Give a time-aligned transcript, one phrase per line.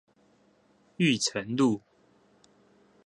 [0.97, 1.79] 裕誠路